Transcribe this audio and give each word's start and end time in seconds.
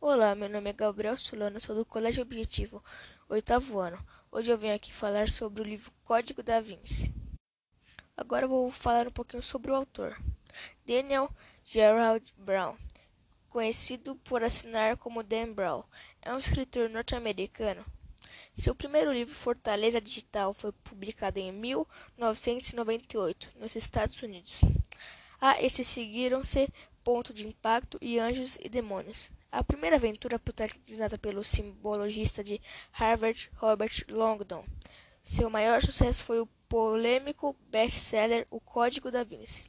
Olá, 0.00 0.32
meu 0.36 0.48
nome 0.48 0.70
é 0.70 0.72
Gabriel 0.72 1.16
Solano, 1.16 1.60
sou 1.60 1.74
do 1.74 1.84
Colégio 1.84 2.22
Objetivo, 2.22 2.80
oitavo 3.28 3.80
ano. 3.80 3.98
Hoje 4.30 4.48
eu 4.48 4.56
venho 4.56 4.76
aqui 4.76 4.94
falar 4.94 5.28
sobre 5.28 5.60
o 5.60 5.64
livro 5.64 5.90
Código 6.04 6.40
da 6.40 6.60
Vinci. 6.60 7.12
Agora 8.16 8.46
vou 8.46 8.70
falar 8.70 9.08
um 9.08 9.10
pouquinho 9.10 9.42
sobre 9.42 9.72
o 9.72 9.74
autor. 9.74 10.16
Daniel 10.86 11.28
Gerald 11.64 12.32
Brown, 12.38 12.76
conhecido 13.48 14.14
por 14.14 14.44
assinar 14.44 14.96
como 14.98 15.24
Dan 15.24 15.52
Brown, 15.52 15.82
é 16.22 16.32
um 16.32 16.38
escritor 16.38 16.88
norte-americano. 16.88 17.84
Seu 18.54 18.76
primeiro 18.76 19.12
livro, 19.12 19.34
Fortaleza 19.34 20.00
Digital, 20.00 20.54
foi 20.54 20.70
publicado 20.70 21.40
em 21.40 21.50
1998, 21.50 23.50
nos 23.56 23.74
Estados 23.74 24.22
Unidos. 24.22 24.60
A 25.40 25.60
esse 25.60 25.84
seguiram-se 25.84 26.68
Ponto 27.02 27.34
de 27.34 27.48
Impacto 27.48 27.98
e 28.00 28.20
Anjos 28.20 28.56
e 28.60 28.68
Demônios. 28.68 29.36
A 29.50 29.64
primeira 29.64 29.96
aventura 29.96 30.38
protagonizada 30.38 31.16
pelo 31.16 31.42
simbologista 31.42 32.44
de 32.44 32.60
Harvard, 32.92 33.50
Robert 33.54 34.04
Longdon. 34.12 34.62
Seu 35.22 35.48
maior 35.48 35.80
sucesso 35.80 36.22
foi 36.22 36.38
o 36.38 36.46
polêmico 36.68 37.56
best-seller 37.70 38.46
O 38.50 38.60
Código 38.60 39.10
da 39.10 39.24
Vinci. 39.24 39.66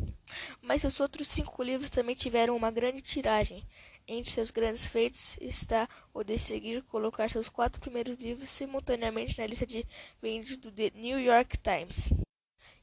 Mas 0.62 0.82
seus 0.82 1.00
outros 1.00 1.30
cinco 1.30 1.64
livros 1.64 1.90
também 1.90 2.14
tiveram 2.14 2.58
uma 2.58 2.70
grande 2.70 3.02
tiragem. 3.02 3.66
Entre 4.06 4.30
seus 4.30 4.52
grandes 4.52 4.86
feitos 4.86 5.38
está 5.40 5.88
o 6.14 6.26
de 6.26 6.38
seguir 6.38 6.84
colocar 6.84 7.30
seus 7.30 7.48
quatro 7.48 7.80
primeiros 7.80 8.18
livros 8.18 8.50
simultaneamente 8.50 9.38
na 9.38 9.48
lista 9.48 9.66
de 9.66 9.88
vendas 10.22 10.58
do 10.58 10.74
The 10.74 10.92
New 10.94 11.22
York 11.22 11.58
Times. 11.58 12.10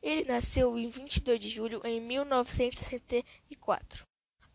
Ele 0.03 0.25
nasceu 0.25 0.79
em 0.79 0.89
22 0.89 1.39
de 1.39 1.51
julho 1.51 1.83
de 1.83 2.01
1964. 2.01 4.07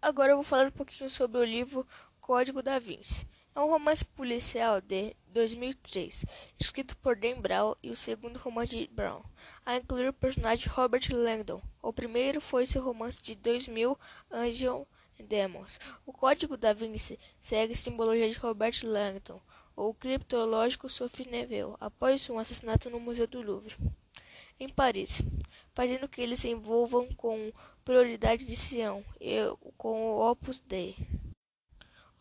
Agora 0.01 0.31
eu 0.31 0.37
vou 0.37 0.43
falar 0.43 0.65
um 0.65 0.71
pouquinho 0.71 1.07
sobre 1.07 1.39
o 1.39 1.43
livro 1.43 1.85
Código 2.31 2.63
da 2.63 2.79
Vinci. 2.79 3.27
É 3.53 3.59
um 3.59 3.67
romance 3.67 4.05
policial 4.05 4.79
de 4.79 5.13
2003, 5.33 6.25
escrito 6.57 6.95
por 6.99 7.13
Dan 7.13 7.41
Brown 7.41 7.75
e 7.83 7.89
o 7.89 7.95
segundo 7.95 8.39
romance 8.39 8.71
de 8.71 8.87
Brown, 8.87 9.21
a 9.65 9.75
incluir 9.75 10.07
o 10.07 10.13
personagem 10.13 10.69
Robert 10.69 11.09
Langdon. 11.11 11.61
O 11.81 11.91
primeiro 11.91 12.39
foi 12.39 12.65
seu 12.65 12.81
romance 12.81 13.21
de 13.21 13.35
2000, 13.35 13.99
Angel 14.31 14.87
Demons. 15.19 15.77
O 16.05 16.13
Código 16.13 16.55
da 16.55 16.71
Vinci 16.71 17.19
segue 17.41 17.73
a 17.73 17.75
simbologia 17.75 18.29
de 18.29 18.37
Robert 18.37 18.79
Langdon, 18.85 19.41
o 19.75 19.93
criptológico 19.93 20.87
Sophie 20.87 21.27
Neville, 21.27 21.75
após 21.81 22.29
um 22.29 22.39
assassinato 22.39 22.89
no 22.89 22.97
Museu 22.97 23.27
do 23.27 23.41
Louvre, 23.41 23.75
em 24.57 24.69
Paris 24.69 25.21
fazendo 25.73 26.07
que 26.07 26.21
eles 26.21 26.39
se 26.39 26.49
envolvam 26.49 27.09
com 27.17 27.51
prioridade 27.83 28.45
de 28.45 28.55
Sião 28.55 29.03
e 29.19 29.35
com 29.77 30.13
o 30.13 30.31
Opus 30.31 30.61
Dei. 30.61 30.95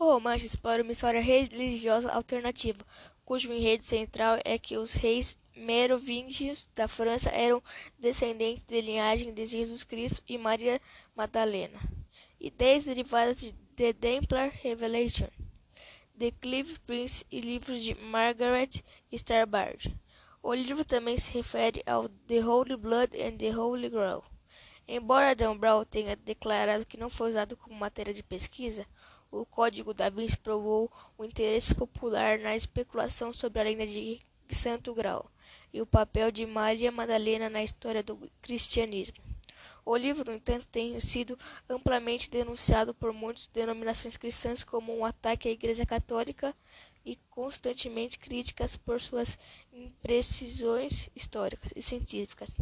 O 0.03 0.07
romance 0.07 0.47
explora 0.47 0.83
uma 0.83 0.93
história 0.93 1.21
religiosa 1.21 2.11
alternativa, 2.11 2.83
cujo 3.23 3.53
enredo 3.53 3.85
central 3.85 4.39
é 4.47 4.59
que 4.59 4.79
os 4.79 4.95
reis 4.95 5.39
merovingios 5.55 6.71
da 6.75 6.89
França 6.89 7.29
eram 7.29 7.63
descendentes 7.99 8.65
de 8.65 8.81
linhagem 8.81 9.35
de 9.35 9.45
Jesus 9.45 9.85
Cristo 9.85 10.23
e 10.27 10.39
Maria 10.39 10.81
Madalena, 11.15 11.79
ideias 12.41 12.85
derivadas 12.85 13.43
de 13.43 13.53
The 13.77 13.93
Templar 13.93 14.51
Revelation, 14.63 15.29
The 16.19 16.31
Clive 16.31 16.79
Prince 16.79 17.27
e 17.31 17.39
livros 17.43 17.83
de 17.83 17.95
Margaret 17.95 18.83
Starbard. 19.13 19.95
O 20.43 20.55
livro 20.55 20.83
também 20.83 21.19
se 21.19 21.35
refere 21.35 21.83
ao 21.85 22.09
The 22.09 22.43
Holy 22.43 22.77
Blood 22.79 23.21
and 23.21 23.37
the 23.37 23.55
Holy 23.55 23.91
Grail. 23.91 24.25
Embora 24.89 25.37
Dan 25.37 25.59
Brown 25.59 25.85
tenha 25.85 26.17
declarado 26.17 26.87
que 26.87 26.97
não 26.97 27.11
foi 27.11 27.29
usado 27.29 27.55
como 27.55 27.77
matéria 27.77 28.15
de 28.15 28.23
pesquisa, 28.23 28.87
o 29.31 29.47
Código 29.47 29.95
da 29.95 30.11
Vinci 30.11 30.37
provou 30.37 30.91
o 31.17 31.25
interesse 31.25 31.75
popular 31.75 32.39
na 32.39 32.57
especulação 32.57 33.33
sobre 33.33 33.61
a 33.61 33.65
lenda 33.65 33.87
de 33.87 34.21
Santo 34.51 34.93
Graal 34.93 35.31
e 35.73 35.81
o 35.81 35.87
papel 35.87 36.31
de 36.33 36.45
Maria 36.45 36.91
Madalena 36.91 37.49
na 37.49 37.63
história 37.63 38.03
do 38.03 38.19
cristianismo. 38.43 39.19
O 39.85 39.97
livro, 39.97 40.25
no 40.25 40.37
entanto, 40.37 40.69
tem 40.69 40.99
sido 41.01 41.39
amplamente 41.69 42.29
denunciado 42.29 42.93
por 42.93 43.13
muitas 43.13 43.47
denominações 43.47 44.17
cristãs 44.17 44.63
como 44.63 44.97
um 44.97 45.05
ataque 45.05 45.49
à 45.49 45.53
Igreja 45.53 45.87
Católica 45.87 46.55
e 47.05 47.17
constantemente 47.31 48.19
críticas 48.19 48.77
por 48.77 49.01
suas 49.01 49.39
imprecisões 49.73 51.09
históricas 51.17 51.73
e 51.75 51.81
científicas. 51.81 52.59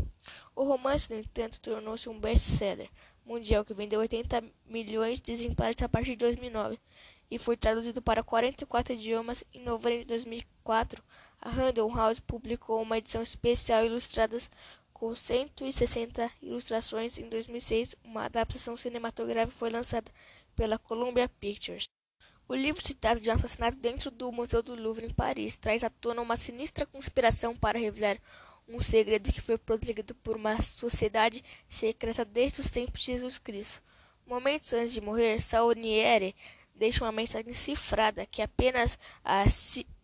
O 0.55 0.65
romance, 0.65 1.13
no 1.13 1.19
entanto, 1.19 1.61
tornou-se 1.61 2.09
um 2.09 2.19
best-seller 2.19 2.89
mundial 3.29 3.65
que 3.65 3.75
vendeu 3.75 4.01
80 4.01 4.43
milhões 4.67 5.21
de 5.21 5.31
exemplares 5.31 5.81
a 5.83 5.89
partir 5.89 6.13
de 6.13 6.17
2009 6.17 6.79
e 7.31 7.39
foi 7.39 7.57
traduzido 7.57 8.01
para 8.01 8.23
44 8.23 8.95
idiomas 8.95 9.45
em 9.53 9.63
novembro 9.63 9.99
de 9.99 10.05
2004. 10.07 11.03
A 11.41 11.51
Random 11.51 11.95
House 11.95 12.19
publicou 12.19 12.81
uma 12.81 12.97
edição 12.97 13.21
especial 13.21 13.85
ilustrada 13.85 14.39
com 14.93 15.15
160 15.15 16.31
ilustrações. 16.43 17.19
Em 17.19 17.29
2006, 17.29 17.95
uma 18.03 18.25
adaptação 18.25 18.77
cinematográfica 18.77 19.59
foi 19.59 19.71
lançada 19.71 20.11
pela 20.57 20.79
Columbia 20.79 21.29
Pictures. 21.29 21.85
O 22.49 22.55
livro 22.55 22.85
citado 22.85 23.21
de 23.21 23.29
um 23.29 23.35
assassinato 23.35 23.77
dentro 23.77 24.11
do 24.11 24.33
Museu 24.33 24.63
do 24.63 24.75
Louvre 24.75 25.05
em 25.05 25.13
Paris 25.13 25.59
traz 25.59 25.85
à 25.85 25.91
tona 25.91 26.23
uma 26.23 26.37
sinistra 26.37 26.87
conspiração 26.87 27.55
para 27.55 27.79
revelar 27.79 28.19
um 28.69 28.83
segredo 28.83 29.33
que 29.33 29.41
foi 29.41 29.57
protegido 29.57 30.15
por 30.17 30.37
uma 30.37 30.61
sociedade 30.61 31.43
secreta 31.67 32.25
desde 32.25 32.61
os 32.61 32.71
tempos 32.71 33.01
de 33.01 33.13
Jesus 33.13 33.39
Cristo. 33.39 33.83
Momentos 34.27 34.73
antes 34.75 34.93
de 34.93 35.01
morrer, 35.01 35.41
Saunieri 35.41 36.37
deixa 36.75 37.05
uma 37.05 37.11
mensagem 37.11 37.53
cifrada 37.53 38.27
que 38.27 38.41
apenas 38.41 38.99
a, 39.25 39.45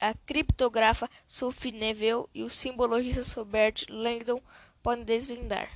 a 0.01 0.15
criptografa 0.27 1.09
Sophie 1.27 1.73
Neville 1.73 2.25
e 2.35 2.43
o 2.43 2.51
simbologista 2.51 3.23
Robert 3.39 3.85
Langdon 3.89 4.43
podem 4.83 5.05
desvendar. 5.05 5.71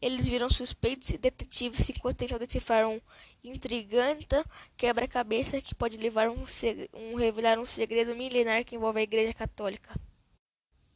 Eles 0.00 0.26
viram 0.26 0.50
suspeitos 0.50 1.10
e 1.10 1.18
detetives 1.18 1.88
enquanto 1.88 2.16
tentam 2.16 2.38
decifrar 2.38 2.88
um 2.88 3.00
intrigante 3.42 4.26
quebra-cabeça 4.76 5.60
que 5.60 5.74
pode 5.74 5.96
levar 5.96 6.28
um, 6.28 6.44
um 6.92 7.14
revelar 7.14 7.58
um 7.58 7.64
segredo 7.64 8.14
milenar 8.14 8.64
que 8.64 8.74
envolve 8.74 8.98
a 8.98 9.04
Igreja 9.04 9.32
Católica. 9.32 9.94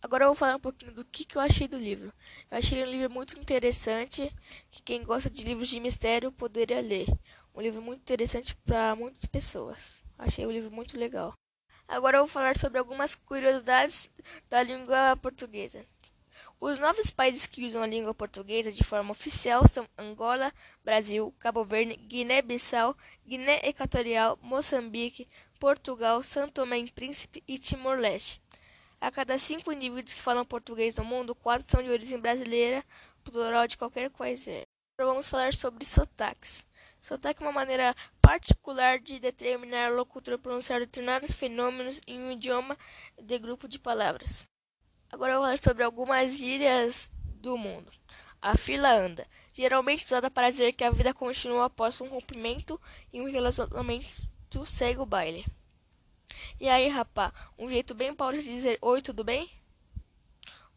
Agora 0.07 0.23
eu 0.23 0.29
vou 0.29 0.37
falar 0.37 0.55
um 0.55 0.61
pouquinho 0.61 0.93
do 0.93 1.05
que, 1.05 1.25
que 1.25 1.35
eu 1.35 1.43
achei 1.43 1.67
do 1.67 1.77
livro. 1.77 2.13
Eu 2.49 2.59
achei 2.59 2.81
um 2.81 2.89
livro 2.89 3.11
muito 3.11 3.37
interessante, 3.41 4.33
que 4.71 4.81
quem 4.81 5.03
gosta 5.03 5.29
de 5.29 5.45
livros 5.45 5.69
de 5.69 5.81
mistério 5.81 6.31
poderia 6.31 6.81
ler. 6.81 7.09
Um 7.53 7.61
livro 7.61 7.83
muito 7.83 8.03
interessante 8.03 8.55
para 8.65 8.95
muitas 8.95 9.27
pessoas. 9.27 10.05
Achei 10.17 10.47
o 10.47 10.51
livro 10.53 10.71
muito 10.71 10.97
legal. 10.97 11.33
Agora 11.89 12.19
eu 12.19 12.21
vou 12.21 12.29
falar 12.29 12.57
sobre 12.57 12.79
algumas 12.79 13.17
curiosidades 13.17 14.09
da 14.49 14.63
língua 14.63 15.17
portuguesa. 15.17 15.85
Os 16.61 16.79
novos 16.79 17.11
países 17.11 17.45
que 17.45 17.65
usam 17.65 17.83
a 17.83 17.87
língua 17.89 18.15
portuguesa 18.15 18.71
de 18.71 18.85
forma 18.85 19.11
oficial 19.11 19.67
são 19.67 19.89
Angola, 19.99 20.53
Brasil, 20.85 21.35
Cabo 21.41 21.65
Verde, 21.65 21.97
Guiné-Bissau, 21.97 22.97
Guiné 23.27 23.59
Equatorial, 23.65 24.39
Moçambique, 24.41 25.27
Portugal, 25.59 26.23
São 26.23 26.49
Tomé 26.49 26.79
e 26.79 26.93
Príncipe 26.93 27.43
e 27.49 27.59
Timor-Leste. 27.59 28.41
A 29.01 29.11
cada 29.11 29.39
cinco 29.39 29.73
indivíduos 29.73 30.15
que 30.15 30.23
falam 30.23 30.45
português 30.45 30.97
no 30.97 31.05
mundo, 31.05 31.35
quatro 31.35 31.67
são 31.71 31.83
de 31.83 31.91
origem 31.91 32.19
brasileira, 32.19 32.85
plural 33.23 33.67
de 33.67 33.77
qualquer 33.77 34.11
quaisquer. 34.11 34.63
Agora 34.99 35.13
vamos 35.13 35.29
falar 35.29 35.53
sobre 35.53 35.85
sotaques. 35.85 36.67
Sotaque 37.01 37.43
é 37.43 37.47
uma 37.47 37.53
maneira 37.53 37.95
particular 38.21 38.99
de 38.99 39.21
determinar 39.21 39.93
o 39.93 39.97
locutor 39.97 40.39
pronunciar 40.39 40.81
determinados 40.81 41.31
fenômenos 41.33 42.01
em 42.07 42.21
um 42.21 42.33
idioma 42.33 42.77
de 43.23 43.39
grupo 43.39 43.69
de 43.69 43.79
palavras. 43.79 44.49
Agora 45.13 45.33
eu 45.33 45.39
vou 45.39 45.47
falar 45.47 45.59
sobre 45.59 45.85
algumas 45.85 46.37
gírias 46.37 47.11
do 47.27 47.57
mundo. 47.57 47.93
A 48.41 48.57
fila 48.57 48.93
anda, 48.93 49.27
geralmente 49.53 50.05
usada 50.05 50.31
para 50.31 50.51
dizer 50.51 50.73
que 50.73 50.85
a 50.85 50.91
vida 50.91 51.13
continua 51.13 51.67
após 51.67 52.01
um 52.01 52.09
rompimento 52.09 52.81
e 53.13 53.21
um 53.21 53.31
relacionamento 53.31 54.29
segue 54.67 55.01
o 55.01 55.07
baile. 55.07 55.45
E 56.61 56.69
aí, 56.69 56.89
rapá, 56.89 57.33
um 57.59 57.69
jeito 57.69 57.95
bem 57.95 58.15
paulista 58.15 58.51
de 58.51 58.57
dizer 58.57 58.79
oi, 58.81 59.03
tudo 59.03 59.25
bem? 59.25 59.51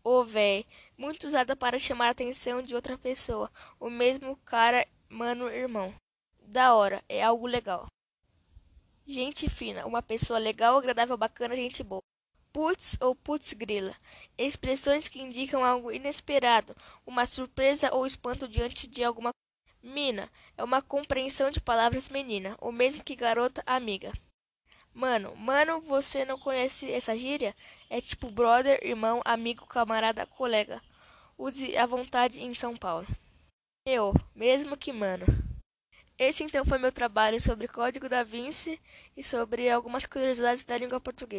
Ô, 0.04 0.24
véi, 0.24 0.66
muito 0.98 1.28
usada 1.28 1.56
para 1.56 1.80
chamar 1.80 2.08
a 2.08 2.12
atenção 2.12 2.62
de 2.62 2.76
outra 2.76 2.98
pessoa. 2.98 3.52
O 3.80 3.90
mesmo 3.90 4.36
cara, 4.46 4.88
mano, 5.08 5.50
irmão. 5.50 5.94
Da 6.42 6.74
hora, 6.74 7.04
é 7.08 7.24
algo 7.24 7.46
legal. 7.48 7.88
Gente 9.06 9.50
fina, 9.50 9.86
uma 9.86 10.02
pessoa 10.02 10.40
legal, 10.40 10.78
agradável, 10.78 11.18
bacana, 11.18 11.56
gente 11.56 11.84
boa. 11.84 12.02
Putz 12.52 12.98
ou 13.00 13.16
putz 13.16 13.54
grila, 13.54 13.96
expressões 14.38 15.08
que 15.08 15.22
indicam 15.22 15.64
algo 15.64 15.92
inesperado, 15.92 16.76
uma 17.06 17.26
surpresa 17.26 17.94
ou 17.94 18.06
espanto 18.06 18.48
diante 18.48 18.88
de 18.88 19.04
alguma 19.04 19.32
Mina 19.82 20.30
é 20.58 20.64
uma 20.64 20.82
compreensão 20.82 21.50
de 21.50 21.62
palavras 21.62 22.10
menina, 22.10 22.58
o 22.60 22.70
mesmo 22.70 23.02
que 23.02 23.16
garota 23.16 23.64
amiga. 23.66 24.12
Mano, 25.00 25.34
mano, 25.38 25.80
você 25.80 26.26
não 26.26 26.38
conhece 26.38 26.92
essa 26.92 27.16
gíria? 27.16 27.56
É 27.90 28.02
tipo 28.02 28.30
brother, 28.30 28.82
irmão, 28.84 29.22
amigo, 29.24 29.66
camarada, 29.66 30.26
colega. 30.26 30.82
Use 31.38 31.78
à 31.78 31.86
vontade 31.86 32.44
em 32.44 32.54
São 32.54 32.76
Paulo. 32.76 33.08
Eu, 33.86 34.14
mesmo 34.36 34.76
que 34.76 34.92
mano. 34.92 35.26
Esse 36.18 36.44
então 36.44 36.66
foi 36.66 36.78
meu 36.78 36.92
trabalho 36.92 37.40
sobre 37.40 37.66
Código 37.70 38.10
da 38.10 38.24
Vinci 38.24 38.78
e 39.16 39.24
sobre 39.24 39.70
algumas 39.70 40.06
curiosidades 40.06 40.66
da 40.66 40.78
língua 40.78 41.00
portuguesa. 41.00 41.38